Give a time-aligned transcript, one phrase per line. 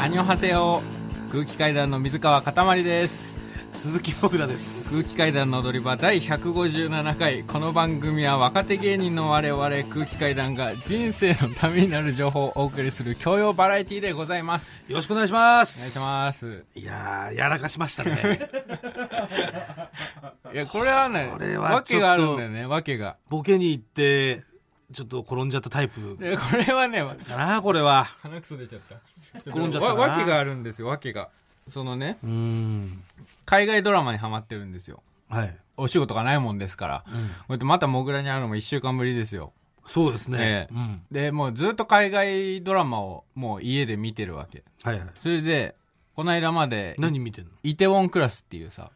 [0.00, 0.82] アニョハセヨ
[1.30, 3.38] 空気階段の水川かたまりです.
[3.74, 14.82] 鈴木もぐらです.空気階段の踊り場第157回.この番組は若手芸人の我々空気階段が人生のためになる情報をお送りする教養バラエティでございます。
[14.88, 16.64] よろしくお願いします.お願いします。
[16.74, 18.40] いやーやらかしましたね。
[20.52, 23.16] いやこれはねこれは訳があるんだよね訳が。
[23.28, 24.42] ボケに行って
[24.92, 26.16] ちょっと転んじゃったタイプ。
[26.18, 28.04] でこれはねかなこれは。
[28.22, 28.96] 鼻くそ出ちゃった。
[29.50, 29.94] 転んじゃったな。
[29.94, 31.28] わ訳があるんですよ訳が。
[31.68, 32.18] そのね
[33.44, 35.02] 海外ドラマにハマってるんですよ。
[35.28, 37.12] はい、お仕事がないもんですから、うん。
[37.12, 37.18] こ
[37.50, 39.52] うやってまたモグラに会うのも1週間ぶりですよ。
[39.86, 40.74] そうですね、ええ。
[40.74, 41.02] うん。
[41.10, 44.64] でもうずっと海外ドラマをもう家で見てるわけ。
[44.82, 45.08] はいはい。
[45.20, 45.76] それで
[46.16, 47.50] この間まで何見てんの？
[47.62, 48.90] イテウォンクラスっていうさ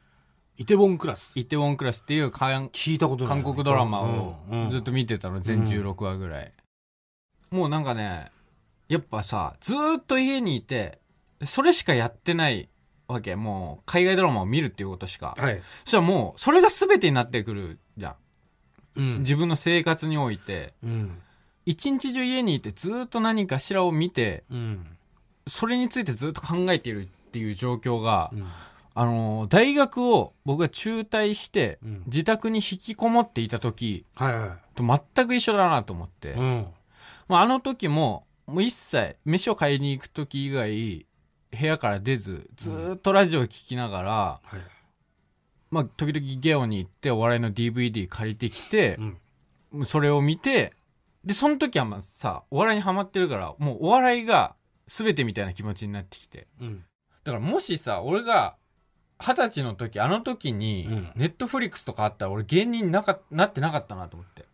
[0.56, 1.32] イテウォンクラス。
[1.34, 3.42] イテウォンクラスっていう韓聞いたことない。
[3.42, 4.36] 韓国ドラマを
[4.70, 6.52] ずっと見てたの全16話ぐらい、
[7.50, 8.30] もうなんかね
[8.88, 11.00] やっぱさずーっと家にいて
[11.42, 12.68] それしかやってない
[13.08, 13.34] わけ。
[13.34, 15.34] もう海外ドラマを見るっていうことしか。
[15.36, 18.14] はい、そしたらもうそれが全てになってくるじゃん。
[18.96, 19.18] うん。
[19.20, 20.74] 自分の生活において。
[20.84, 21.20] うん。
[21.66, 24.86] 一日中家にいてずーっと何かしらを見てうん。
[25.46, 28.46] それについてずっと考えているっていう状況が、うん
[28.96, 32.02] あのー大学を僕が中退してうん。
[32.06, 36.66] 自宅に引きこもっていた時はいはと全く一緒だなと思って、いうん。
[37.28, 41.06] まあ、あの時ももう一切飯を買いに行く時以外
[41.50, 44.60] 部屋から出ずずーっとラジオを聞きながら、はい。
[45.70, 48.98] まあ、時々ゲオに行ってお笑いの DVD 借りてきて
[49.72, 49.86] う、ん。
[49.86, 50.72] それを見て
[51.24, 54.54] でその時はまあさお笑いにハマってるからもうお笑いが
[54.86, 56.46] 全てみたいな気持ちになってきて。
[56.60, 56.84] うん。
[57.24, 58.56] だからもしさ俺が
[59.26, 61.12] 二十歳の時あの時にうん。
[61.16, 64.44] ネットフリックスとかあったら俺芸人なかなってなかったなと思って。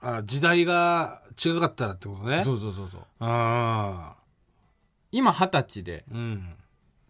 [0.00, 2.42] あ時代が違かったらってことね。
[2.44, 3.00] そうそうそうそう。
[3.20, 4.16] ああ。
[5.12, 6.54] 今二十歳でうん。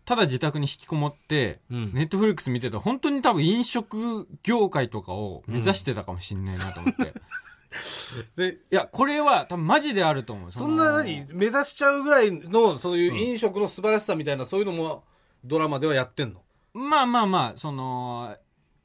[0.07, 1.93] ただ自宅に引きこもってうん。
[1.93, 7.13] ネットフリックス見てたら本当に多分飲食業界とかを目指してたかもしんないなと思って、
[8.51, 15.05] でいやこれは多分マジであると思うそんなの何目指しちゃうぐらいのそういう飲食の素晴らしさみたいな、そういうのも
[15.45, 16.43] ドラマではやってんの？
[16.75, 18.37] まあまあまあその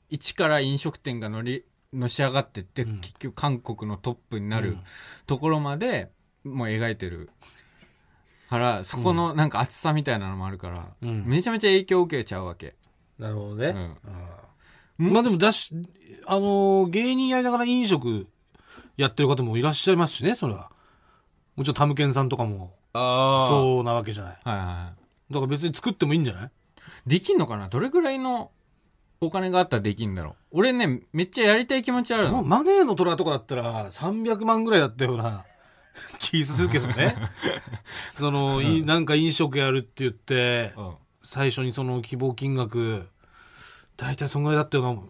[0.09, 2.99] 一から飲食店が乗りのし上がってって、うん。
[2.99, 4.79] 結局韓国のトップになるうん。
[5.27, 6.11] ところまで
[6.43, 7.29] もう描いてる。
[8.49, 11.25] からそこのなんか熱さみたいなのもあるから、うん。
[11.25, 12.75] めちゃめちゃ影響を受けちゃうわけ、
[13.17, 13.97] なるほどね、
[14.97, 15.13] うん。
[15.13, 15.73] まあでもだし
[16.27, 18.27] あのー芸人やりながら飲食
[18.97, 20.69] やってる方もいらっしゃいますしねそれは。
[21.55, 22.75] もちろんタムケンさんとかも。
[22.93, 24.37] あそうなわけじゃない。
[24.43, 24.93] はいはいは
[25.31, 26.49] だから別に作ってもいいんじゃないい？
[27.05, 27.67] できんのかな？
[27.67, 28.51] どれぐらいの
[29.21, 30.59] お金があったらできんだろう？
[30.59, 32.43] 俺ねめっちゃやりたい気持ちあるの。
[32.43, 35.45] マネーの虎とかだったら300万ぐらいだったような。
[36.19, 37.15] 気するけどね。
[38.11, 40.95] そのいなんか飲食やるって言ってうん。
[41.23, 43.07] 最初にその希望金額
[43.97, 45.01] 大体そんぐらいだったような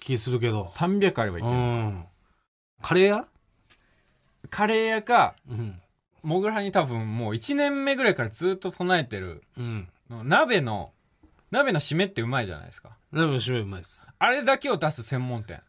[0.00, 0.64] 気するけど。
[0.74, 2.04] 300あればいけうる、ん。
[2.82, 3.28] カレー屋？
[4.50, 5.80] カレー屋かうん。
[6.22, 9.88] モグラに多分もう1年目ぐらいからずっと唱えてるうん。
[10.08, 10.92] 鍋の
[11.50, 12.96] 鍋の締めってうまいじゃないですか。
[13.12, 14.06] 鍋の締めうまいです。
[14.18, 15.62] あれだけを出す専門店。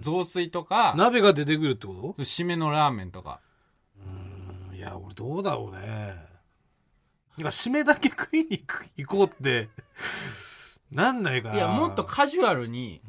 [0.00, 3.40] 雑炊とか鍋が出てくるってこ締めのラーメンとか。
[4.70, 6.16] といや俺どうだろうね。
[7.36, 9.68] なんか締めだけ食いに行く行こうって。
[10.90, 13.00] なんないかないやもっとカジュアルに。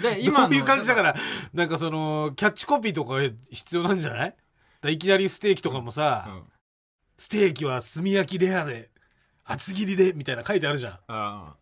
[0.00, 1.14] で今どういう感じだから
[1.52, 3.16] なんかそのキャッチコピーとか
[3.50, 4.30] 必要なんじゃない？
[4.30, 4.36] だか
[4.82, 6.42] らいきなりステーキとかもさ、うん。
[7.18, 8.90] ステーキは炭焼きレアで
[9.44, 11.54] 厚切りでみたいな書いてあるじゃあ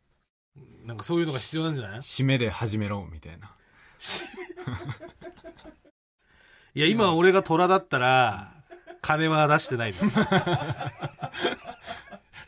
[0.85, 2.01] んなんかそういうのが必要なんじゃない？
[2.01, 3.55] 締めで始めろみたいな。
[6.75, 8.53] いや今俺が虎だったら
[9.01, 10.19] 金は出してないです。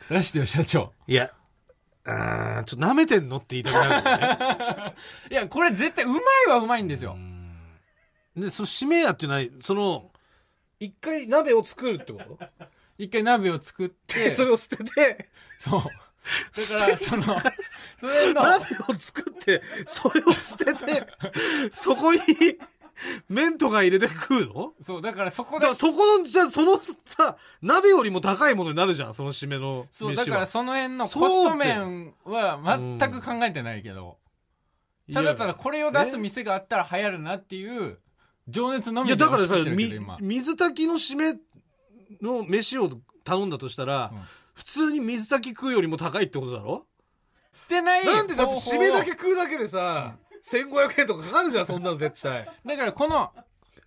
[0.09, 0.93] 出してよ社長。
[1.07, 1.31] いや
[2.05, 4.37] あーちょっと舐めてんのって言いたくなるね。
[5.31, 6.19] いやこれ絶対うまい
[6.49, 7.17] はうまいんですよ。
[8.35, 10.11] でその締めやってないその
[10.79, 12.39] 一回鍋を作るってこと？
[13.03, 15.29] 一回鍋を作って それを捨てて。
[15.59, 15.81] そう。
[15.81, 17.23] だからその
[17.97, 21.05] それの鍋を作ってそれを捨てて
[21.73, 22.19] そこに
[23.27, 24.73] 麺とか入れて食うの？
[24.79, 32.57] そうだからそこでだからそこのじゃあそのさ鍋よりも高いものになるじゃんその締めのそうだからその辺のコスト面は
[32.97, 34.17] 全く考えてないけど。
[35.13, 37.99] ただただこれを出す店があったら流行るなっていう
[38.47, 39.55] 情熱のみでいやだからさ
[40.21, 41.37] 水炊きの締め
[42.21, 42.89] の飯を
[43.23, 44.21] 頼んだとしたら、うん。
[44.53, 46.85] 普通に水炊き食うよりも高いってことだろ？
[47.51, 50.15] 捨てないなんでだって締めだけ食うだけでさ、
[50.45, 52.41] 1500円とかかかるじゃんそんなの絶対。
[52.41, 53.31] を だからこの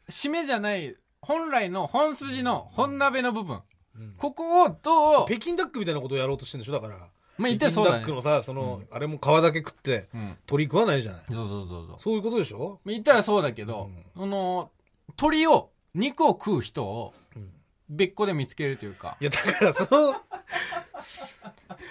[0.09, 3.63] 締めじゃない本来の本筋の本鍋の部分。
[3.97, 4.15] うん。
[4.19, 6.73] ここをどう、北京ダックみたいなことをやろうとしてんでしょ？
[6.73, 6.97] だから。
[7.39, 8.05] まあ言ったらそうだね。
[8.05, 8.29] 北京ダック。
[8.29, 10.37] のさ、その、あれも皮だけ食って、うん。
[10.47, 11.25] 鳥食わないじゃない。
[11.31, 11.97] そうそうそうそう。
[12.01, 12.81] そういうことでしょ？
[12.87, 14.71] 言ったらそうだけど、その、
[15.17, 17.51] 鳥を、肉を食う人をうん、
[17.89, 20.13] 別個で見つけるというかい、や、だからその、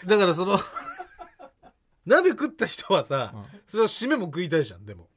[0.05, 0.59] だからその、
[2.05, 5.07] 鍋食った人はさ、うんそれは締めも食いたいじゃん、でも。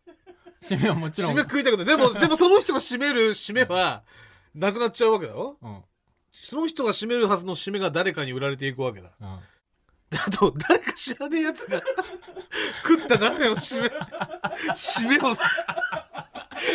[0.62, 1.32] 締めはもちろん。
[1.32, 1.86] 締め食いたくない。
[1.86, 4.02] でも、でもその人が締める締めは、
[4.54, 5.58] なくなっちゃうわけだろ？
[5.60, 5.82] うん。
[6.32, 9.10] その人が締めるはずの締めが誰かに売られていくわけだ。
[9.20, 9.26] うん。
[9.26, 9.40] あ
[10.32, 11.82] と、誰か知らねえ奴が、
[12.82, 13.88] 食った鍋の締め、
[14.74, 15.42] 締めをさ、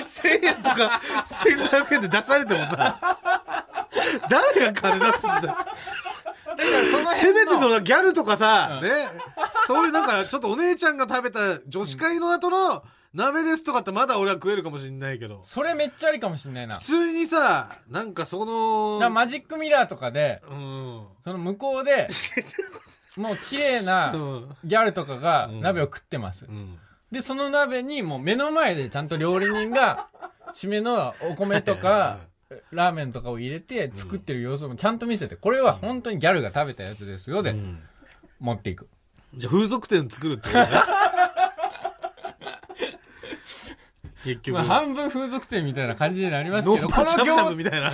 [0.05, 3.19] 1000円とか1500円で出されてもさ、
[4.29, 5.67] 誰が金出すんだ？
[7.11, 8.91] せめてその、のギャルとかさ、うんね、
[9.67, 12.83] そういうなんか、ちょっとお姉ちゃんが食べた女子会の後の
[13.13, 16.77] 鍋ですとかってまだ俺は食えるかもしれないけど、それめっちゃありかもしんないな。
[16.77, 21.03] 普通にさ、なんかその、らマジックミラーとかで、うん。
[21.23, 22.07] その向こうで、
[23.17, 26.51] もう綺麗うなんギャルとかがうん鍋を食ってますう。
[26.51, 26.79] ん。
[27.13, 30.07] で、その鍋にもう目の前でちゃんと料理人が、
[30.51, 32.17] 締めのお米とか、
[32.71, 37.79] ラーメンとかを入れて作ってる様子もちゃんと見せて、これは本当にギャルが食べたやつですよでうん
[38.39, 38.89] 持っていく。
[39.35, 40.67] じゃあ風俗店作るってことね。
[44.25, 44.55] 結局。
[44.57, 47.91] まあ半分風俗店みたいな感じになりますノけど、この業ブみたいな。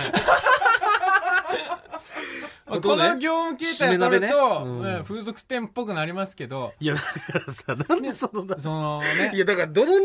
[2.70, 9.92] まあこの業務形態を取ると、ねうんうん風俗店っぽくなりますけど、いや、だからさ、なんでそのな、そのねい、や、だから、どの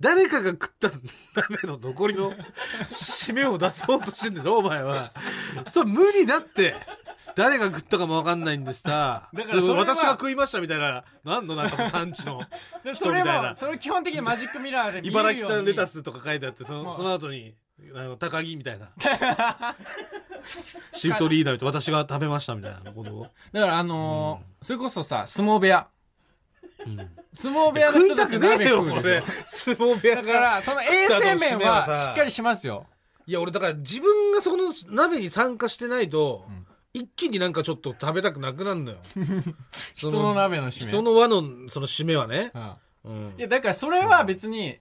[0.00, 2.32] 誰かが食った鍋の残りの
[2.90, 5.12] 締めを出そうとしてんでしょ、お前は。
[5.68, 6.74] それ無理だって。
[7.36, 9.28] 誰が食ったかもわかんないんでさ。
[9.34, 12.40] だから私が食いましたみたいな、なんのなんか産地の。
[12.82, 17.54] でそれ人みたいなも、それ基本的にマジックミラーで見えるように茨城産レタスとか書いてあって、そのその後に、
[17.94, 18.88] あの、高木みたいな。
[20.92, 23.26] シフトリーダーと私が食べましたみたいなことを。
[23.52, 25.86] だからあのーそれこそさ、相撲部屋。
[26.86, 29.76] うん相撲部屋の食い人たくねえよ、うこれでしょ。
[29.76, 30.22] 相撲部屋が。
[30.22, 32.86] だから、その衛生面はしっかりしますよ。
[33.26, 38.98] いや、俺だから自分がそこの鍋に参加してないと、ん一気になんかちょっと食べたくなくなるのよ。
[39.94, 40.90] 人の鍋の締め。
[40.90, 42.52] 人の輪のその締めはね。
[42.54, 42.72] うん。
[43.04, 43.42] うんい。
[43.42, 44.78] や、だからそれは別に、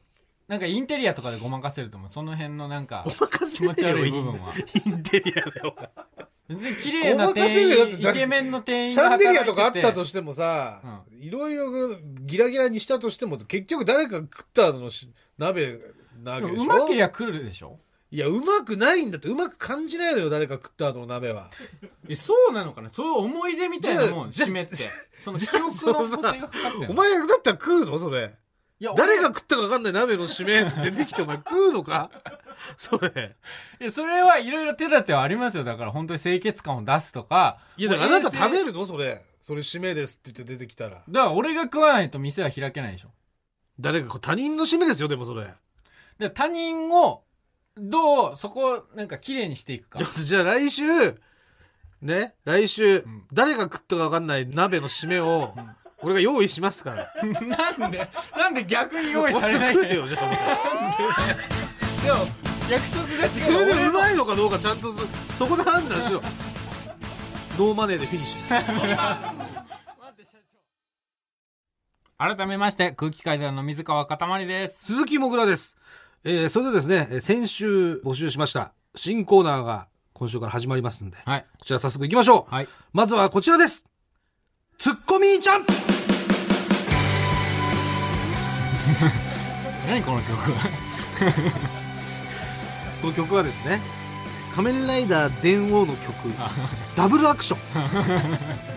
[0.47, 2.09] なんかインテリアとかでごまかせると思う。
[2.09, 3.05] その辺のなんか、
[3.55, 4.53] 気持ち悪い部分は。
[4.85, 5.75] インテリアだよ。
[6.47, 15.09] 別に綺麗な店員、イケメンの店員シャンデリアとかあったとしてもさ、いろいろギラギラにしたとしても、結局誰かが食った後のし
[15.39, 15.79] 鍋
[16.23, 16.63] なわけでしょ？
[16.63, 17.79] うまけりゃ来るでしょ？
[18.11, 21.49] いや、うまくないんだって、うまく感じないのよ、誰か食った後の鍋は。
[22.07, 22.89] え、そうなのかな？
[22.89, 24.75] そういう思い出みたいなもん、締めって。
[25.19, 27.97] その記憶の補正がかかってるお前だったら食うの？
[27.97, 28.35] それ。
[28.79, 32.11] いや、誰が俺食ったか分かんない鍋の締め出てきてお前食うのか？
[32.77, 33.35] それ。
[33.79, 35.63] いや、それはいろいろ手立てはありますよ。
[35.63, 37.59] だから本当に清潔感を出すとか。
[37.77, 38.85] いや、だからあなた食べるるの？
[38.85, 39.25] それ。
[39.41, 41.03] それ締めですって言って出てきたら。
[41.07, 43.09] だから俺が食わないと店は開けないでしょ。
[43.79, 45.47] 誰か、他人の締めですよ、でもそれ。
[46.17, 47.23] で他人を、
[47.77, 49.99] どう、そこをなんか綺麗にしていくか。
[50.03, 50.83] じゃあ来週、
[52.01, 55.53] ね、来週、ん誰が食ったか分かんない鍋の締めを、
[56.01, 57.13] 俺が用意しますから。
[57.77, 60.05] なんで、なんで逆に用意されないんだよ。
[60.07, 60.21] でも、
[62.69, 63.29] 約束が。
[63.29, 65.05] それでうまいのかどうかちゃんとそ、
[65.37, 66.21] そこで判断しろ。
[67.57, 70.35] ノーマネーでフィニッシュです。
[72.17, 74.85] 改めまして、空気階段の水川かたまりです。
[74.85, 75.77] 鈴木もぐらです。
[76.23, 81.45] えー、それでですね、えー先週募集しました、新コーナーが今週から始まりますんで、はい。
[81.59, 82.53] こちら早速行きましょう。
[82.53, 82.67] はい。
[82.93, 83.85] まずはこちらです。
[84.85, 85.65] ツッコミーちゃん
[89.87, 90.37] 何この曲
[93.01, 93.81] この曲はですね、
[94.55, 96.31] 仮面ライダー電王の曲、
[96.95, 97.59] ダブルアクション、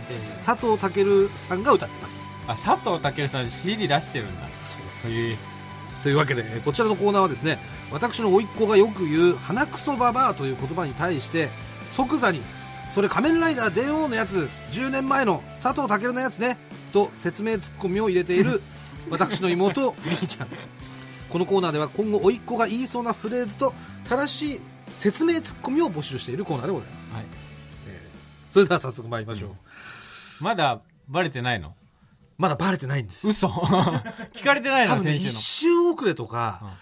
[0.09, 1.95] えー佐藤健さんが歌って
[2.47, 2.71] ます。
[2.71, 4.47] あ、佐藤健さん CD 出してるんだ。
[4.47, 4.51] へ
[5.33, 5.37] え。
[6.03, 7.59] というわけで、えーこちらのコーナーはですね、
[7.93, 11.51] 私の甥っ子がよく言う、鼻くそババアという言葉に対して、
[11.91, 12.41] 即座に、
[12.91, 16.59] それ仮面ライダー電王のやつ、10年前の佐藤健のやつね、
[16.93, 18.63] と説明ツッコミを入れている、
[19.11, 20.49] 私の妹、 みーちゃん。
[21.29, 23.75] このコーナーでは今後、甥っ子が言いそうなフレーズと、
[24.09, 24.61] 正しい
[24.97, 27.13] 説明ツッコミを募集しているコーナーでございます。
[27.13, 27.25] はい。
[27.89, 30.45] えーそれでは早速参りましょう。
[30.45, 31.75] まだバレてないの？
[32.39, 33.31] まだバレてないんですよ。
[33.31, 33.49] 嘘
[34.33, 36.79] 聞かれてないの多分ね、一先週周遅れとか、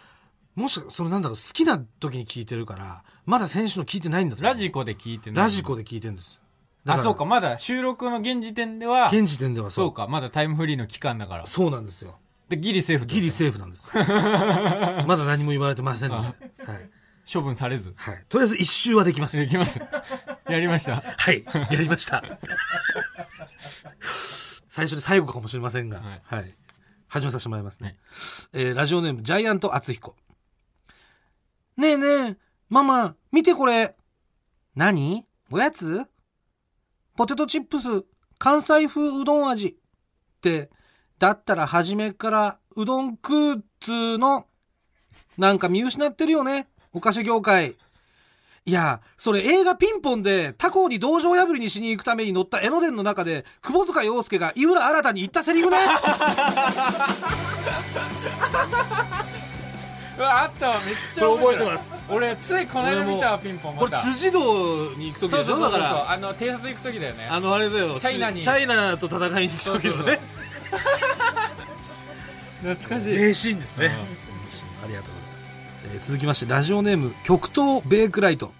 [0.54, 5.44] もしかそのなんだろう、好きな時に聞いてるから、まだ先週の聞いてないんだとラジコで聞いてない。
[5.44, 6.40] ラジコで聞いてるんです。
[6.84, 7.24] だあ、らそうか。
[7.24, 9.86] まだ収録の現時点では、現時点ではそう。
[9.86, 10.06] そうか。
[10.06, 11.46] まだタイムフリーの期間だから。
[11.46, 12.18] そうなんですよ。
[12.48, 13.06] で、ギリセーフ。
[13.06, 13.88] ギリセーフなんです。
[13.98, 16.28] まだ何も言われてませんので。
[16.64, 16.90] はい。
[17.30, 17.92] 処分されず。
[17.96, 18.24] はい。
[18.28, 19.42] とりあえず一周はできます。
[19.42, 19.80] いきます。
[20.48, 21.02] やりました。
[21.16, 22.22] はい、やりました。
[24.68, 26.54] 最初で最後かもしれませんが、はいはい。
[27.08, 27.86] 始めさせてもらいますね。
[27.88, 27.96] はい
[28.52, 30.14] えーラジオネーム、ジャイアント厚彦。
[31.76, 32.36] ねえねえ、
[32.68, 33.94] ママ、見てこれ。
[34.74, 35.24] 何？
[35.52, 36.04] おやつ？
[37.16, 38.04] ポテトチップス、
[38.38, 39.68] 関西風うどん味。
[39.68, 39.74] っ
[40.40, 40.70] て、
[41.18, 44.48] だったら初めからうどん食うっつーの。
[45.38, 47.76] なんか見失ってるよね、お菓子業界。
[48.64, 55.76] いや、それ映画ピンポンで他校に道場破りにしに行くために乗った江ノ電の中で、窪塚洋介が井浦新に言ったセリフね
[60.22, 61.84] わ、あったわ、めっちゃ覚えてるます。
[62.08, 63.76] 俺、ついこの間見たわ、ピンポン。
[63.76, 65.80] これ辻堂に行く時そうそうそうそう。
[65.80, 67.26] あの、偵察行く時だよね。
[67.30, 70.20] あのあれだよ、チャイナにチャイナと戦いに行く時のね、
[72.62, 73.18] 懐かしい。
[73.18, 73.96] 名シーンですね。
[74.84, 75.50] ありがとうございます。
[75.94, 78.52] えー続きまして、ラジオネーム、極東ベークライト。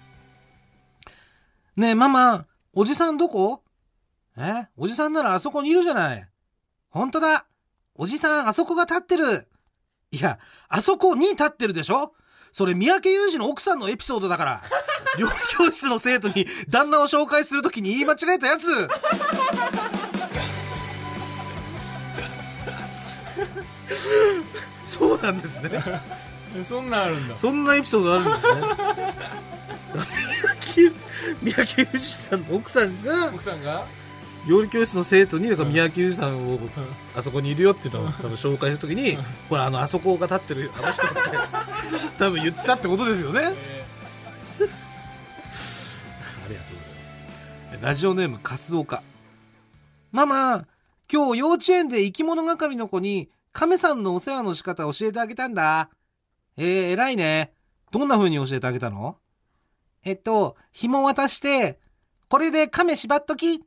[1.75, 3.61] ねえ、ママ、おじさんどこ？
[4.37, 4.67] え？
[4.77, 6.27] おじさんならあそこにいるじゃない。
[6.89, 7.45] 本当だ。
[7.95, 9.47] おじさん、あそこが立ってる。
[10.11, 12.13] いや、あそこに立ってるでしょ？
[12.53, 14.63] それ、三宅裕二の奥さんのエピソードだから。
[15.19, 18.67] 料理教室の生徒に旦那を紹介するときに言い間違えたやつ。
[24.85, 25.69] そうなんですね。
[26.57, 27.37] えそんなんあるんだ。
[27.37, 28.35] そんなエピソードあるんで
[30.75, 30.91] すね。
[31.41, 33.85] 三宅裕二さんの奥さんが奥さんが？
[34.47, 36.59] 料理教室の生徒にだから三宅裕二さんを
[37.15, 39.17] あそこにいるよっていうのを多分紹介するときに、
[39.49, 41.15] ほらあのあそこが立ってるあの人って
[42.17, 43.41] 多分言ってたってことですよね。
[43.41, 43.49] あ
[46.47, 47.81] りがとうございます。
[47.81, 49.03] ラジオネームカスオカ。
[50.11, 50.65] ママ、
[51.11, 55.89] 今日幼稚園で生き物係の子に亀さんのお世話の仕方教えてあげたんだ。
[56.55, 57.51] えー、偉いね。
[57.91, 59.17] どんな風に教えてあげたの？
[60.05, 61.79] えっと、紐渡して、
[62.29, 63.66] これで亀縛っとき。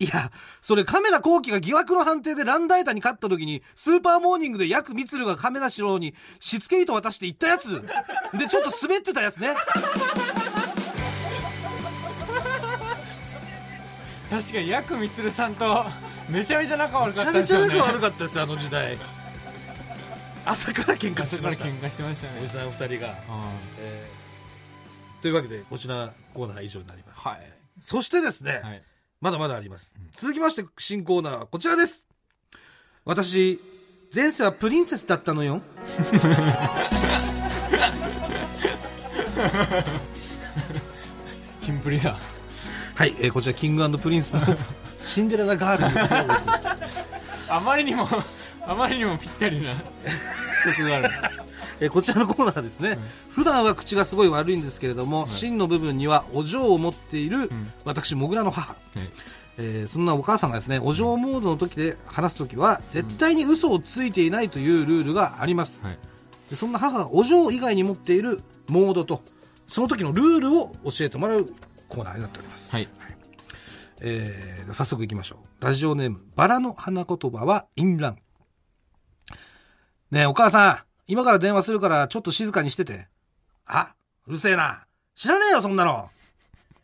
[0.00, 0.30] いや、
[0.62, 7.82] それ亀田光輝が疑惑の判定でランダイタに勝った時に、スーパーモーニングでヤクミツルが亀田四郎にしつけ糸渡して言ったやつ。
[8.38, 9.54] で、ちょっと滑ってたやつね。
[14.30, 15.86] 確かに、ヤクミツルさんと、
[16.28, 17.68] めちゃめちゃ仲悪めちゃめちゃかったですよね。
[17.78, 18.98] 仲悪かったですよ、あの時代。
[20.44, 21.64] 朝から喧嘩し朝てました。
[21.64, 22.32] から喧嘩してましたね。
[22.42, 22.86] おじさん二人が。
[22.88, 22.96] うん
[23.78, 24.18] えー
[25.20, 27.20] というわけで、こちらコーナーは以上になります。
[27.26, 27.52] はい。
[27.80, 28.82] そしてですね、はい。
[29.20, 29.94] まだまだあります。
[30.12, 32.06] 続きまして、新コーナーはこちらです。
[33.04, 33.60] 私、
[34.14, 35.60] 前世はプリンセスだったのよ。
[41.60, 42.16] キンプリだ。
[42.94, 44.40] はい、えーこちら、キングプリンスの
[45.02, 47.52] シンデレラガールです。
[47.52, 48.08] あまりにも、
[48.66, 49.72] あまりにもぴったりな
[50.64, 51.10] 曲がある。
[51.80, 52.98] えーこちらのコーナーはですね、
[53.30, 58.72] 普段は口がすごい悪いんですけれども、芯の部分にはお嬢を持っている、ん私、モグラの母。
[58.72, 59.08] はい
[59.60, 65.84] えーそんなお母さんがですね、お嬢モードの時で話す時は、絶対に嘘をついていないというルールがあります。
[65.84, 65.98] はい。
[66.50, 69.22] でそんな母がお嬢以外に持っているモードと、
[69.66, 71.46] その時のルールを教えてもらう
[71.88, 72.72] コーナーになっております。
[72.72, 72.88] はい。
[74.00, 75.64] えー早速行きましょう。
[75.64, 78.18] ラジオネーム、バラの花言葉は淫乱。
[80.10, 83.08] ねえ、お母さん、今から電話するからちょっと静かにしてて。
[83.66, 83.94] あ、
[84.26, 84.84] うるせえな。
[85.14, 86.10] 知らねえよ、そんなの。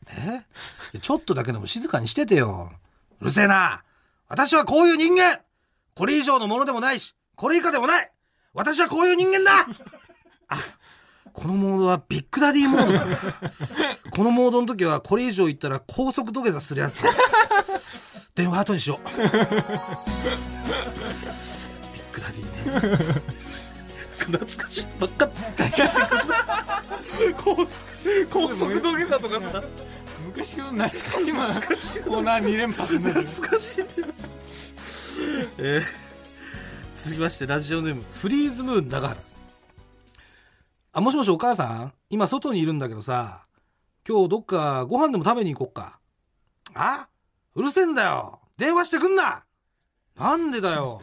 [0.09, 0.99] え？
[0.99, 2.73] ちょっとだけでも静かにしててよ。
[3.21, 3.85] うるせえな。
[4.29, 5.41] 私はこういう人間
[5.95, 8.11] これ以上のものでもないし、これ以下でもない
[8.55, 9.67] 私はこういう人間だ
[10.49, 10.57] あ、
[11.33, 13.07] このモードはビッグダディモードだ。
[14.11, 17.03] このモードの時はこれ以上言ったら高速土下座するやつ。
[18.35, 19.09] 電話後にしよう。
[19.09, 19.29] ビッ
[22.13, 23.44] グダディね。
[24.27, 24.87] 懐かしい。
[24.99, 25.31] ばっか
[27.43, 27.57] 高
[28.49, 29.63] 速土下座とかさ。
[30.27, 31.33] 昔の懐かしい。
[31.33, 32.99] ものコーナー2連発。
[32.99, 34.09] 懐かしいんだよ
[35.59, 35.83] えー
[36.97, 39.21] 続きましてラジオネームフリーズムーン長原。
[40.93, 41.93] あもしもしお母さん？
[42.09, 43.45] 今外にいるんだけどさ。
[44.09, 45.99] 今日どっかご飯でも食べに行こっか。
[46.75, 47.09] あ
[47.55, 48.41] うるせえんだよ。
[48.57, 49.45] 電話してくんな。
[50.19, 51.03] なんでだよ。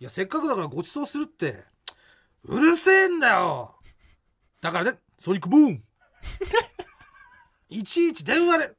[0.00, 1.64] いやせっかくだからご馳走するって
[2.48, 3.74] うるせえんだよ。
[4.60, 5.82] だからねソニックブーン。
[7.68, 8.72] いちいち電話で。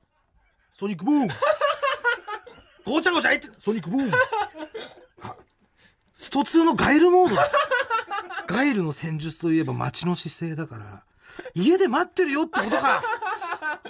[0.73, 1.29] ソニックブーン。
[2.85, 4.11] ごちゃごちゃ言ってソニックブーン。
[5.21, 5.35] あ
[6.15, 7.51] スト2のガイルモードだ。
[8.47, 11.03] ガイルの戦術といえば待ちの姿勢だから。
[11.53, 13.03] 家で待ってるよってことか。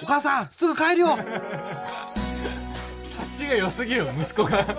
[0.02, 1.10] お母さんすぐ帰るよ。
[3.04, 4.66] 察しが良すぎるよ、息子が。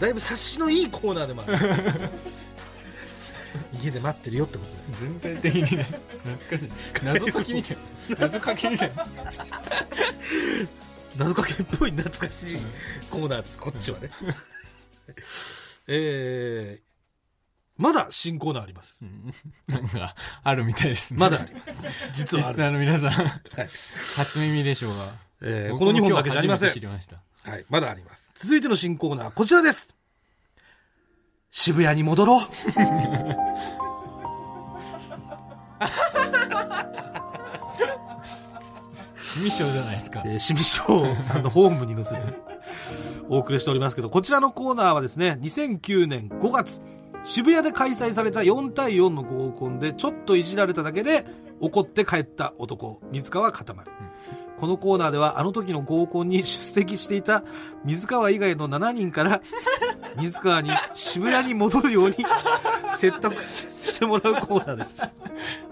[0.00, 1.58] だいぶ察しのいいコーナーでもある
[3.82, 5.00] 家で待ってるよってことです。
[5.00, 6.68] 全体的にね懐かしい。
[7.04, 7.76] 謎解きみたい。
[8.18, 8.92] 謎かけみたい。
[11.18, 12.58] 謎かけっぽい懐かしい
[13.10, 13.58] コーナーです。
[13.58, 14.10] こっちはね。
[15.86, 16.84] えー、
[17.76, 19.00] まだ新コーナーあります。
[19.68, 21.20] なんかあるみたいですね。
[21.20, 22.10] まだあります。
[22.12, 23.10] 実はある、リスナーの皆さん。
[23.10, 23.68] はい。
[24.16, 25.12] 初耳でしょうが。
[25.42, 26.70] えーこの2本だけじゃありません。
[26.70, 28.30] はい、まだあります。
[28.34, 29.94] 続いての新コーナー、こちらです。
[31.56, 32.46] 渋谷に戻ろう。
[39.40, 42.20] ミッションじゃないですかえー、清水翔さんのホームに乗せて
[43.28, 46.80] お送りしておりますけど、こちらのコーナーはですね、2009年5月、
[47.22, 51.24] 渋谷で開催された4対4の合コンでちょっといじられただけで
[51.60, 53.90] 怒って帰った男、水川かたまり。
[54.56, 57.42] このコーナーではあの時の合コンに出席していた
[57.84, 59.40] 水川以外の7人から
[60.16, 62.16] 水川に渋谷に戻るように
[62.96, 65.02] 説得してもらうコーナーです。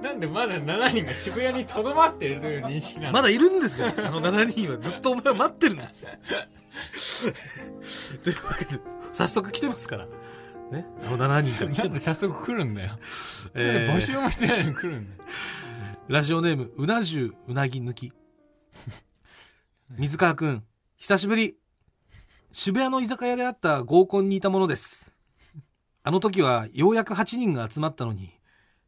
[0.03, 3.13] なんでまだ7人が渋谷にとどまっているという認識なの？
[3.13, 3.87] まだいるんですよ。
[3.87, 7.33] あの7人はずっとお前を待ってるんです。
[8.23, 8.81] というわけで、
[9.13, 10.07] 早速来てますから。
[10.71, 10.87] ね？
[11.07, 11.95] あの7人から来てま。
[11.95, 12.99] です早速来るんだよ、
[13.55, 15.31] え募集ー、もしてないのに来るんだよ
[16.09, 18.13] ラジオネーム、うな重うなぎ抜き。
[19.99, 20.65] 水川くん、
[20.97, 21.55] 久しぶり。
[22.51, 25.13] 渋谷の居酒屋であった合コンにいたものです。
[26.03, 28.33] あの時はようやく8人が集まったのに、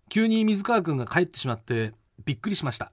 [0.08, 1.92] 急に水川くんが帰ってしまって
[2.24, 2.90] びっくりしました。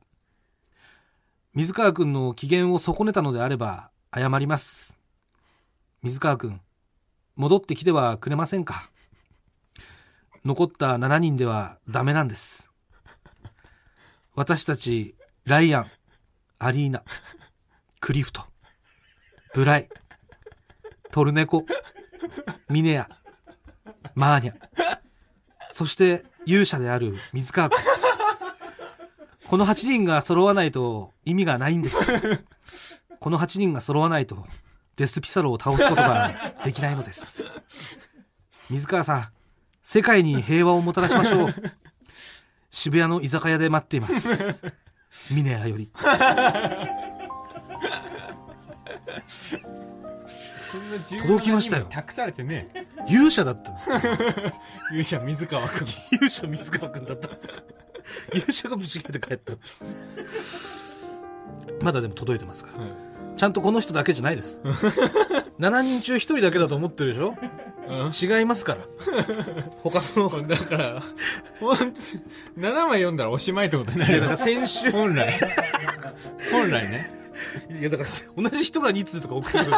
[1.54, 4.98] 水川くんの機嫌を損ねたのであれば謝ります。
[6.04, 6.60] 水川くん、
[7.38, 8.90] 戻ってきてはくれませんか？
[10.44, 12.70] 残った7人ではダメなんです。
[14.36, 15.16] 私たち、
[15.46, 15.92] ライアン、
[16.60, 17.04] アリーナ、
[18.02, 18.42] クリフト、
[19.54, 19.88] ブライ、
[21.12, 21.68] トルネコ、
[22.68, 23.08] ミネア、
[24.16, 24.56] マーニャ、
[25.70, 27.80] そして勇者である水川君。
[29.48, 32.44] この8人が揃わないと意味がないんです。
[33.20, 34.48] この8人が揃わないと
[34.96, 37.44] デスピサロを倒すことができないのです。
[38.72, 39.30] 水川さん、
[39.84, 41.56] 世界に平和をもたらしましょう。
[42.72, 44.64] 渋谷の居酒屋で待っています。
[45.36, 45.92] ミネアより。
[51.22, 52.70] 届きましたよ託されてね
[53.08, 53.90] 勇者だったんです。
[54.92, 57.48] 勇者水川君勇者水川くんだったんです。
[58.34, 59.84] 勇者がぶち切れて帰ったんです。
[61.82, 62.86] まだでも届いてますから。
[63.38, 64.62] ちゃんとこの人だけじゃないです。
[65.60, 67.36] 7人中1人だけだと思ってるでしょ？
[67.88, 68.86] うん違いますから。
[69.84, 71.04] 他の、だから、
[71.60, 72.00] ほんと、
[72.58, 75.28] 7枚読んだらおしまいってことにないるやだから先週、本来。
[76.52, 77.21] 本来ね。
[77.70, 79.72] いやだから同じ人が2通とか送ってくる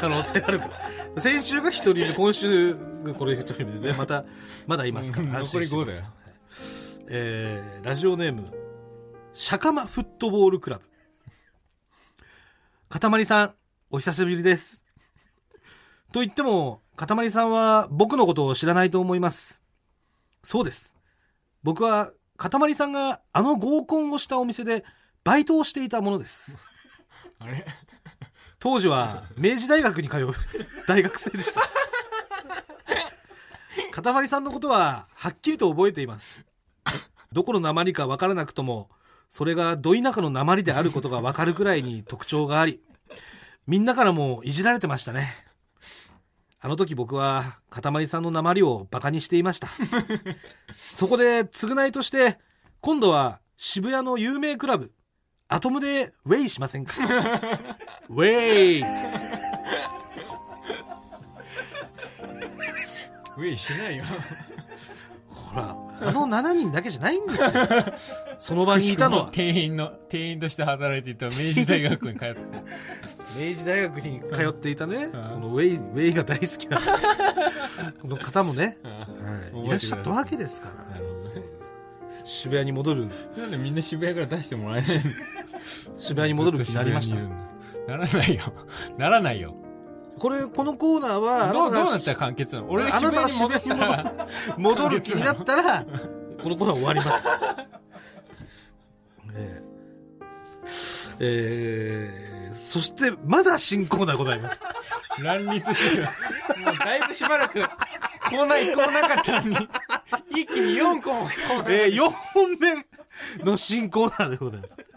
[0.00, 0.68] 可能性あるか
[1.14, 1.20] ら。
[1.20, 4.24] 先週が1人目、今週がこれ1人目でね、また、
[4.66, 5.40] まだいますから。
[5.40, 6.14] 安残り5心してくださいだよ。
[7.08, 8.52] えーラジオネーム、
[9.34, 10.84] シャカマフットボールクラブ。
[12.88, 13.54] かたまりさん、
[13.90, 14.84] お久しぶりです。
[16.12, 19.62] と言っても、かたまりさんは僕のことを知らないと思います。
[20.42, 20.96] そうです。
[21.62, 24.84] 僕は、かたまりさんがあの合コンをしたお店で
[25.24, 26.56] バイトをしていたものです。
[27.40, 27.64] あれ？
[28.58, 30.32] 当時は明治大学に通う
[30.86, 31.62] 大学生でした。
[33.90, 36.44] かたまりさんのことははっきりと覚えています。
[37.32, 38.90] どこの鉛かわからなくとも、
[39.28, 42.82] それがど田舎の鉛であることがわかるくらいに特徴があり、
[43.66, 45.46] みんなからもいじられてましたね。
[46.60, 49.68] あの時僕は、かたまりさんの鉛をバカにしていました。
[50.92, 52.38] そこで、償いとして、
[52.80, 54.92] 今度は渋谷の有名クラブ、
[55.52, 56.94] アトムでウェイしませんか？
[58.08, 64.04] ウェイウェイしないよ。
[65.28, 67.50] ほら、あの7人だけじゃないんですよ。
[68.38, 72.40] その場にいたのは、店員の、店員として働いていた明治大学に通って。
[73.50, 76.78] 明治大学に通っていたね、んこのウェイ、ウェイが大好きな、
[78.00, 81.00] この方もね、はい、いらっしゃったわけですから。
[81.00, 81.00] ね。
[82.24, 84.90] 渋谷に戻る、なんでみんな渋谷から出してもらえない
[85.98, 87.16] 渋谷に戻る気になりました
[87.86, 88.42] ならないよ。
[88.98, 89.54] ならないよ。
[90.18, 92.70] これ、このコーナーは、どう、どうあなったら完結なの？
[92.70, 94.14] 俺が渋が谷に戻ったら、
[94.56, 95.84] 戻る気になったら、
[96.42, 97.28] このコーナー終わります。
[99.34, 99.70] えー
[101.20, 102.30] えー
[102.70, 104.58] そして、まだ新コーナーございます。
[105.24, 106.02] 乱立してる。
[106.04, 106.08] も
[106.72, 109.56] うだいぶしばらく、コーナー一個もなかったのに、
[110.30, 111.72] 一気に4個もコーナー。
[111.72, 114.89] えー、4本目の新コーナーでございます。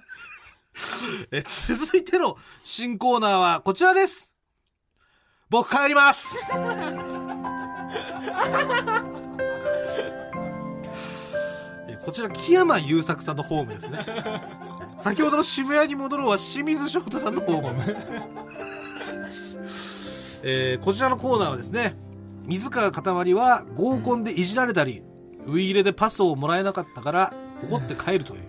[1.31, 4.36] え続いての新コーナーはこちらです。
[5.49, 6.36] 僕帰ります。
[12.03, 14.05] こちら木山優作さんのホームですね
[14.97, 17.81] 先ほどの渋谷に戻ろうは清水翔太さんのホーム、
[20.43, 21.95] えーこちらのコーナーはですね
[22.45, 25.01] 水川かたまりは合コンでいじられたり、
[25.45, 27.33] ウイイレでパスをもらえなかったから
[27.63, 28.43] 怒って帰るという、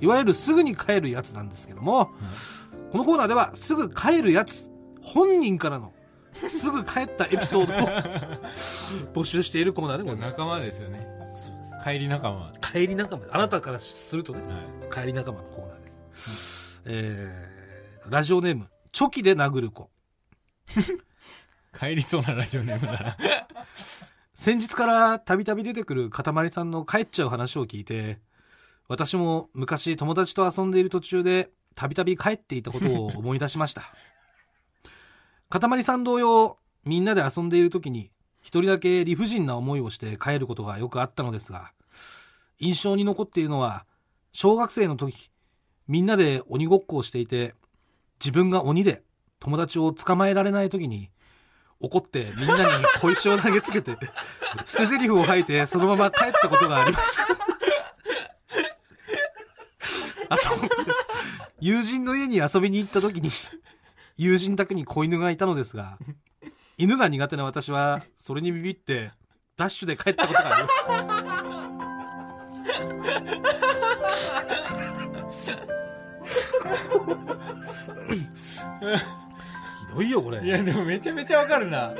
[0.00, 2.10] いわゆるすぐに帰るやつなんですけども、
[2.92, 4.70] このコーナーではすぐ帰るやつ
[5.02, 5.92] 本人からの
[6.50, 7.78] すぐ帰ったエピソードを
[9.22, 10.30] 募集しているコーナーでございます。
[10.30, 11.06] 仲間ですよね。
[11.84, 13.24] 帰り仲間、は帰り仲間。
[13.30, 14.40] あなたからするとね
[14.84, 19.90] い、帰り仲間のコーナーです、えー、ラジオネームチョキで殴る子。
[21.78, 23.16] 帰りそうなラジオネームだな
[24.34, 28.18] 先日からたびたび出てくるかたまりさんの帰っちゃう話を聞いて
[28.88, 33.82] 私も昔友達と遊んでいる途中でたびたび帰っていたことを思い出しました。
[35.50, 38.10] かたまりさん同様みんなで遊んでいる時に
[38.42, 41.72] 一人だけ理不尽な思いをして帰ることがよくあったのですが
[42.58, 43.86] 印象に残っているのは
[44.32, 45.30] 小学生の時
[45.86, 47.54] みんなで鬼ごっこをしていて
[48.20, 49.02] 自分が鬼で
[49.40, 51.10] 友達を捕まえられない時に
[51.80, 53.96] 怒ってみんなに小石を投げつけて
[54.64, 57.20] 捨て台詞を吐いてそのまま帰ったことがあります
[60.28, 60.42] あと
[61.60, 63.30] 友人の家に遊びに行った時に
[64.16, 65.98] 友人宅に子犬がいたのですが
[66.76, 69.10] 犬が苦手な私はそれにビビって
[69.56, 70.66] ダッシュで帰ったことがあり
[71.06, 71.22] ま
[75.32, 75.48] す。
[80.02, 80.44] ひどいよこれ。
[80.44, 81.94] いやでもめちゃめちゃわかるな。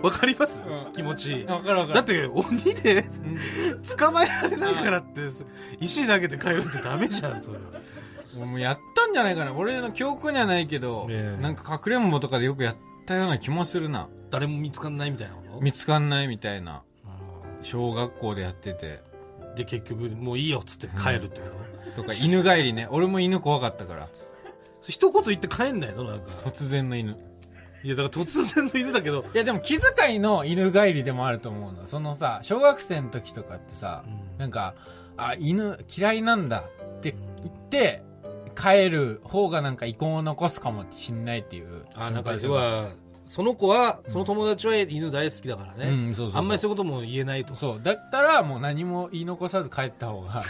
[0.00, 0.92] わかります、うん。
[0.92, 1.44] 気持ち。
[1.44, 1.94] わかるわかる。
[1.94, 2.44] だって鬼
[2.82, 3.82] でうん。
[3.82, 5.20] 捕まえられないからって
[5.80, 8.46] 石投げて帰るってダメじゃんそれは。
[8.46, 9.52] もうやったんじゃないかな。
[9.52, 11.42] 俺の記憶にはないけど、ええ。
[11.42, 14.08] なんかかくれんぼとかでよくやったような気もするな。
[14.30, 15.60] 誰も見つかんないみたいなこと？
[15.60, 16.82] 見つかんないみたいな。
[17.04, 17.08] う
[17.64, 19.02] 小学校でやってて。
[19.52, 21.48] んで結局もういいよっつって帰るってこ
[21.94, 22.88] と、とか犬帰りね。
[22.90, 24.08] 俺も犬怖かったから。
[24.80, 26.04] 一言言って帰んないの？
[26.04, 26.30] なんか。
[26.44, 27.18] 突然の犬
[27.84, 31.86] いやだから突然の犬だけど、いやでも気遣いの犬帰りでもあると思うの。
[31.86, 34.04] そのさ小学生の時とかってさ
[34.38, 34.74] なんか
[35.16, 36.64] あ犬嫌いなんだ。
[36.98, 38.02] って言って
[38.56, 41.86] 帰る方がなんか遺恨を残すかもしんないっていう。
[41.94, 42.90] あなんか要は
[43.24, 46.14] その子はその友達は犬大好きだからね、うん。
[46.14, 46.38] そうそう。
[46.38, 47.54] あんまりそういうことも言えないと。
[47.54, 47.80] そう。
[47.82, 50.42] だったらもう何も言い残さず帰った方が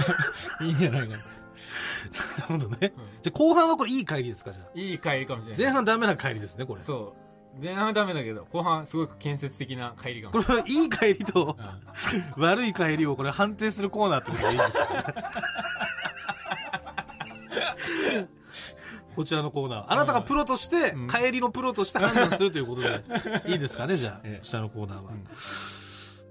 [0.62, 1.24] いいんじゃないかな
[2.38, 2.92] なるほどね、
[3.22, 4.66] じゃあ後半はこれいい帰りですかじゃあ。
[4.74, 5.60] いい帰りかもしれない。
[5.60, 6.82] 前半ダメな帰りですねこれ。
[6.82, 7.62] そう。
[7.62, 12.42] 前半はダメだけど後半すごく建設的な帰りかもこれはいい帰りとうん。
[12.42, 14.48] 悪い帰りをこれ判定するコーナーってことで。
[14.50, 15.14] いいんですか、
[18.22, 18.28] ね、
[19.16, 19.84] こちらのコーナー。
[19.88, 21.08] あなたがプロとして、うん。
[21.08, 23.02] 帰りのプロとして判断するということで。
[23.46, 24.38] いいですかねじゃあ、 ええ。
[24.38, 25.26] こちらのコーナーは、うん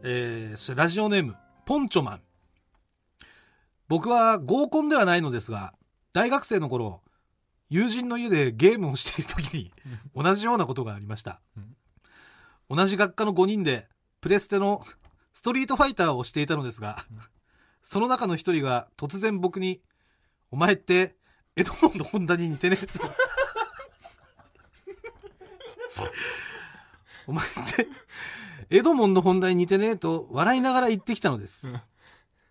[0.02, 2.22] えーそしてラジオネームポンチョマン
[3.89, 5.73] 僕は合コンではないのですが
[6.13, 7.02] 大学生の頃
[7.69, 9.71] 友人の家でゲームをしている時に
[10.15, 11.39] 同じようなことがありました、
[12.67, 13.88] 同じ学科の5人で
[14.21, 14.84] プレステの
[15.34, 17.06] ストリートファイターをしていたのですが、
[17.84, 19.82] その中の一人が突然僕に
[20.52, 21.15] 「お前って
[21.56, 22.86] エドモンド・ホンダに似てね」と
[27.28, 27.88] 「お前って
[28.71, 31.67] エドモンド・ホンダに似てね」と笑いながら言ってきたのです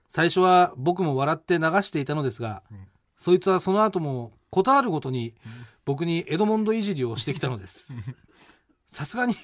[0.08, 2.76] 最初は僕も笑って流していたのですが、ん
[3.18, 5.34] そいつはその後も事あるごとに
[5.84, 7.92] 僕にエドモンドいじりをしてきたのです
[8.86, 9.34] さすがに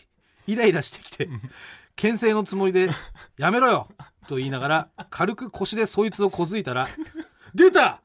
[0.46, 1.29] イライラしてきて
[1.96, 2.88] 牽制のつもりで
[3.37, 3.88] 「やめろよ!」
[4.29, 6.88] と言いながら軽く腰でそいつをこづいたら
[7.55, 8.00] 「出た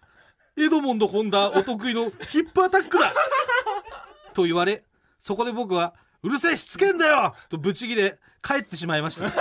[0.57, 3.13] エドモンド・ホンダお得意のヒップアタックだ!」
[4.33, 4.83] と言われ
[5.19, 5.93] そこで僕は
[6.23, 9.31] 「うるせえしつけんだよ!」とブチギレ帰ってしまいました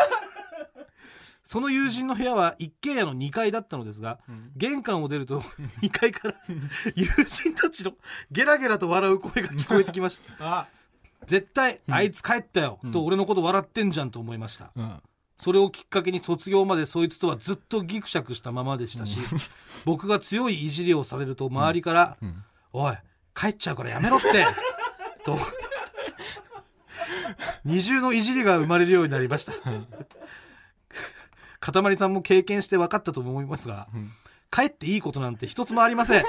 [1.49, 4.53] その友人の部屋は一軒家の2階だったのですが、ん。
[4.55, 5.41] 玄関を出ると
[5.81, 6.35] 2階から
[6.95, 7.93] 友人たちの
[8.31, 10.35] ゲラゲラと笑う声が聞こえてきました。
[10.61, 10.69] あ
[11.25, 12.93] 絶対あいつ帰ったよ、うん。
[12.93, 14.73] と俺のこと笑ってんじゃんと思いました。
[14.77, 15.03] うん。
[15.41, 19.19] それをきっかけに卒業までそいつとはずっとギクシャクしたままでしたし、
[19.87, 22.45] 僕が強いいじりをされると周りから「うん。
[22.75, 22.99] おい
[23.35, 24.47] 帰っちゃうからやめろって」
[25.25, 25.39] と
[27.65, 29.53] 二重のいじりが生まれるようになりました
[31.61, 34.11] かたまりさんも経験して分かったと思いますが、うん。
[34.51, 36.25] 帰っていいことなんて一つもありません。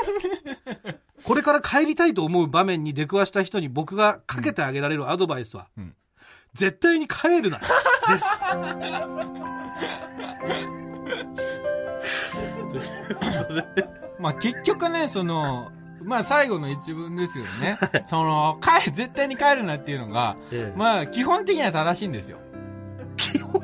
[1.23, 5.95] これから帰りたいと思う場面に出くわした人に僕がかけてあげられるアドバイスは、うん。
[6.53, 7.59] 絶対に帰るな。
[7.59, 7.65] で
[8.19, 8.25] す。
[12.69, 12.79] とい
[13.11, 13.89] うことで
[14.19, 15.71] まあ結局ね、その、
[16.03, 17.77] まあ最後の一文ですよね。
[18.09, 20.77] その、帰、絶対に帰るなっていうのが、ええ。
[20.77, 22.37] まあ基本的には正しいんですよ。
[23.15, 23.61] 基本？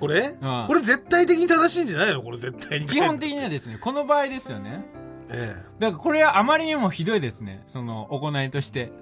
[0.00, 2.22] これ、うんこれ絶対的に正しいんじゃないの？
[2.22, 2.86] これ絶対に。
[2.86, 4.84] 基本的にはですね、この場合ですよね。
[5.28, 7.64] えだからこれはあまりにもひどいですね。
[7.68, 8.92] その行いとして。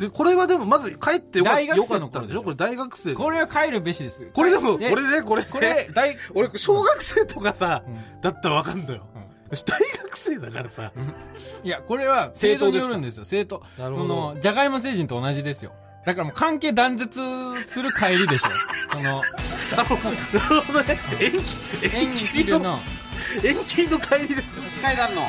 [0.00, 1.60] えでこれはでもまず帰ってよかった。
[1.60, 2.42] 大学生の頃でしょ？
[2.42, 4.30] これ大学生これは帰るべしです。
[4.32, 5.48] これでもえ俺ねこれね。
[5.50, 8.20] これ、大、俺小学生とかさ、うん。
[8.20, 9.22] だったらわかんのよ、うん。
[9.50, 10.92] 大学生だからさ、
[11.64, 13.62] いや、これは、生徒によるんですよ、生徒。
[13.78, 14.08] なるほど。
[14.08, 15.72] その、じゃがいも星人と同じですよ。
[16.04, 17.20] だからもう関係断絶
[17.64, 18.48] する帰りでしょ。
[18.92, 19.22] その、
[19.76, 22.78] なるほどね延期演延期の技の
[23.44, 25.26] 延期の帰りですか階段の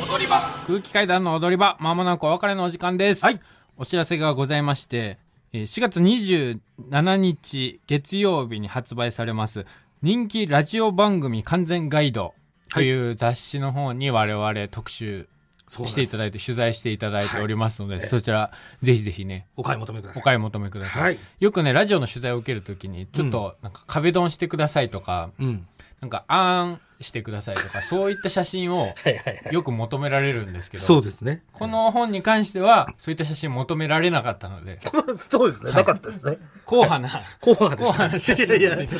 [0.00, 0.62] 踊り場。
[0.66, 1.76] 空気階段の踊り場。
[1.80, 3.24] まもなくお別れのお時間です。
[3.24, 3.40] はい。
[3.76, 5.18] お知らせがございまして、
[5.52, 9.66] えー4月27日月曜日に発売されます、
[10.02, 12.34] 人気ラジオ番組完全ガイド
[12.72, 15.28] という雑誌の方に我々特集
[15.68, 18.50] していただいて、取材していただいておりますので、そちら、
[18.82, 20.22] ぜひぜひね、お買い求めください。
[20.22, 21.02] お買い求めください。
[21.02, 21.18] はい。
[21.40, 25.66] よくね、ラジオの取材を受けるときに、ちょっと、なんか壁ドンしてくださいとか、うん。
[26.00, 28.92] なんか、あーんしてくださいとか、そういった写真を
[29.52, 31.42] よく求められるんですけど、そうですね。
[31.52, 34.80] この本に関しては、そういった写真求められなかったので、
[35.28, 36.38] そうですね、なかったですね。
[36.66, 37.08] 硬派な、
[37.40, 38.98] 後半で硬派な写真をいやいや撮っ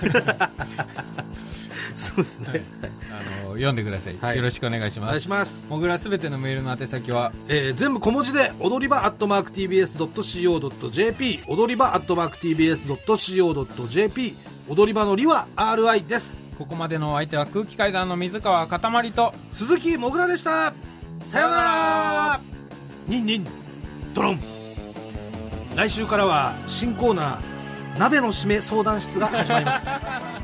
[0.00, 0.50] ていただいた
[1.96, 2.64] そうですね、
[3.10, 3.16] あ
[3.48, 4.36] の読んでください,、はい。
[4.36, 5.64] よろしくお願いしお願いますします。
[5.68, 7.32] もぐらすべてのメールの宛先は？
[7.48, 14.34] えー全部小文字で踊り場アットマーク TBS.CO.JP 踊り場アットマーク TBS.CO.JP
[14.68, 16.40] 踊り場のりは RI です。
[16.58, 20.72] ここまでのお相手は空気階段の水川かたまりと鈴木もぐらでした。
[21.24, 22.40] さよなら。
[23.08, 23.46] ニンニン。
[24.14, 24.40] ドロン。
[25.76, 29.86] 来週からは新コーナー鍋の締め相談室が始まります